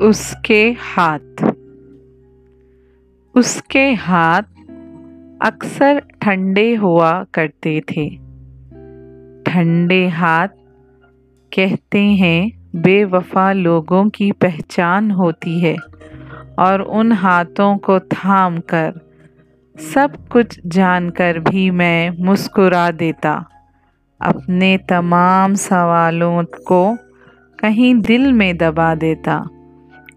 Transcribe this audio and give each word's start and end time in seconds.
उसके 0.00 0.76
हाथ। 0.80 1.52
उसके 3.34 3.92
हाथ 3.92 4.42
अक्सर 5.42 6.02
ठंडे 6.20 6.74
हुआ 6.74 7.26
करते 7.34 7.80
थे। 7.80 8.10
ठंडे 9.42 10.08
हाथ 10.08 10.48
कहते 11.56 11.98
हैं, 11.98 12.70
बेवफा 12.76 13.52
लोगों 13.52 14.08
की 14.08 14.32
पहचान 14.32 15.10
होती 15.10 15.60
है 15.60 15.76
और 16.58 16.80
उन 16.80 17.12
हाथों 17.12 17.78
को 17.78 18.00
थाम 18.00 18.58
कर 18.58 19.00
सब 19.94 20.28
कुछ 20.28 20.60
जानकर 20.66 21.38
भी 21.38 21.70
मैं 21.70 22.10
मुस्कुरा 22.24 22.90
देता। 22.90 23.48
अपने 24.20 24.78
तमाम 24.78 25.54
सवालों 25.54 26.44
को 26.44 26.98
कहीं 27.58 27.94
दिल 27.94 28.32
में 28.32 28.56
दबा 28.56 28.94
देता। 28.94 29.48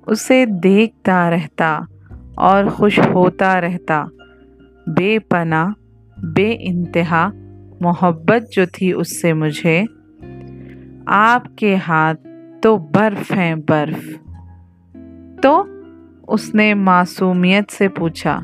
उसे 0.08 0.46
देखता 0.46 1.30
रहता 1.30 1.88
और 2.38 2.70
खुश 2.70 3.00
होता 3.00 3.60
रहता। 3.60 4.10
बेपना 4.90 5.76
बे 6.20 6.52
इंतहा 6.52 7.32
मोहब्बत 7.82 8.50
जो 8.54 8.66
थी 8.66 8.92
उससे 8.94 9.34
मुझे, 9.34 9.82
आपके 11.08 11.76
हाथ 11.76 12.16
तो 12.64 12.78
बर्फ़ 12.78 13.34
हैं 13.34 13.60
बर्फ़। 13.60 14.18
तो 15.42 15.54
उसने 16.28 16.74
मासूमियत 16.74 17.70
से 17.70 17.88
पूछा, 17.88 18.38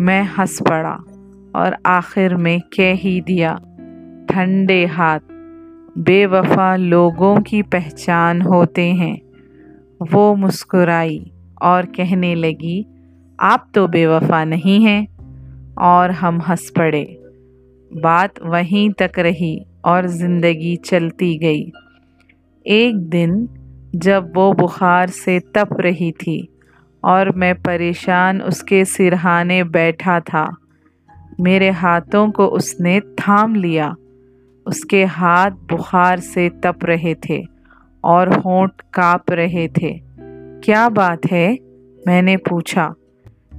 मैं 0.00 0.22
हंस 0.22 0.62
पड़ा 0.62 0.94
और 1.56 1.76
आखिर 1.86 2.34
में 2.36 2.60
कह 2.60 2.92
ही 2.94 3.20
दिया, 3.20 3.54
ठंडे 4.30 4.86
हाथ, 4.86 5.20
बेवफा 5.98 6.76
लोगों 6.76 7.40
की 7.40 7.62
पहचान 7.62 8.42
होते 8.42 8.86
हैं। 8.86 9.23
वो 10.12 10.34
मुस्कुराई 10.34 11.32
और 11.62 11.86
कहने 11.86 12.34
लगी, 12.34 12.86
आप 13.40 13.70
तो 13.74 13.86
बेवफा 13.88 14.44
नहीं 14.44 14.84
हैं। 14.84 15.06
और 15.78 16.10
हम 16.10 16.40
हंस 16.40 16.70
पड़े। 16.70 17.04
बात 17.90 18.34
वहीं 18.42 18.90
तक 18.90 19.18
रही 19.18 19.66
और 19.84 20.06
ज़िंदगी 20.06 20.76
चलती 20.76 21.38
गई। 21.38 21.72
एक 22.66 22.96
दिन 22.96 23.48
जब 23.94 24.32
वो 24.36 24.52
बुखार 24.52 25.10
से 25.10 25.38
तप 25.54 25.76
रही 25.80 26.12
थी 26.12 26.48
और 27.04 27.36
मैं 27.36 27.54
परेशान 27.54 28.42
उसके 28.42 28.84
सिरहाने 28.84 29.64
बैठा 29.64 30.20
था, 30.20 30.56
मेरे 31.40 31.70
हाथों 31.70 32.30
को 32.30 32.46
उसने 32.46 33.00
थाम 33.00 33.54
लिया। 33.54 33.94
उसके 34.66 35.04
हाथ 35.04 35.50
बुखार 35.50 36.20
से 36.20 36.48
तप 36.48 36.78
रहे 36.84 37.14
थे। 37.14 37.53
और 38.04 38.28
होंठ 38.38 38.70
काँप 38.94 39.24
रहे 39.30 39.68
थे। 39.68 40.00
क्या 40.64 40.88
बात 40.88 41.20
है? 41.30 41.58
मैंने 42.06 42.36
पूछा। 42.36 42.94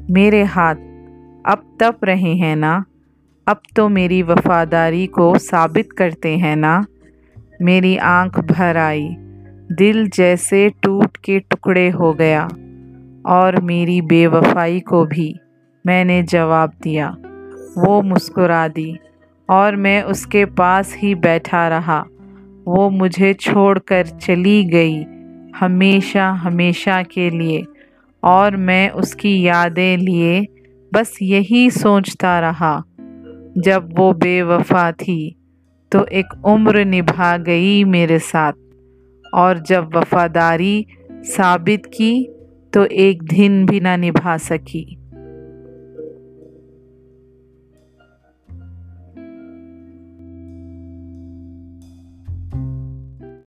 मेरे 0.09 0.43
हाथ 0.43 0.75
अब 1.45 1.77
तप 1.81 1.99
रहे 2.03 2.35
हैं 2.35 2.55
ना? 2.55 2.85
अब 3.47 3.59
तो 3.75 3.89
मेरी 3.89 4.21
वफादारी 4.21 5.07
को 5.07 5.38
साबित 5.38 5.91
करते 5.91 6.38
हैं 6.38 6.55
ना? 6.55 6.85
मेरी 7.61 7.97
आँख 7.97 8.39
भर 8.39 8.77
आई। 8.77 9.16
दिल 9.71 10.09
जैसे 10.09 10.69
टूट 10.69 11.17
के 11.17 11.39
टुकड़े 11.39 11.89
हो 11.89 12.13
गया। 12.13 12.47
और 13.25 13.61
मेरी 13.61 14.01
बेवफाई 14.01 14.79
को 14.79 15.05
भी 15.05 15.39
मैंने 15.85 16.23
जवाब 16.23 16.71
दिया। 16.83 17.17
वो 17.77 18.01
मुस्कुरा 18.01 18.67
दी 18.67 18.99
और 19.49 19.75
मैं 19.75 20.03
उसके 20.03 20.45
पास 20.45 20.95
ही 20.97 21.16
बैठा 21.16 21.67
रहा। 21.67 22.05
वो 22.67 22.89
मुझे 22.89 23.33
छोड़कर 23.33 24.08
चली 24.08 24.63
गई 24.66 25.03
हमेशा 25.55 26.30
हमेशा 26.30 27.02
के 27.03 27.30
लिए। 27.30 27.63
और 28.23 28.55
मैं 28.57 28.89
उसकी 28.89 29.41
यादें 29.41 29.97
लिए 29.97 30.47
बस 30.91 31.17
यही 31.22 31.69
सोचता 31.69 32.40
रहा, 32.40 32.84
जब 33.57 33.90
वो 33.97 34.12
बेवफा 34.13 34.91
थी 34.91 35.35
तो 35.91 36.06
एक 36.06 36.25
उम्र 36.45 36.85
निभा 36.85 37.38
गई 37.38 37.84
मेरे 37.84 38.19
साथ। 38.19 38.53
और 39.34 39.59
जब 39.59 39.95
वफादारी 39.95 40.85
साबित 41.11 41.85
की 41.85 42.28
तो 42.73 42.85
एक 42.85 43.23
दिन 43.23 43.66
भी 43.66 43.79
ना 43.79 43.95
निभा 43.95 44.38
सकी। 44.38 44.97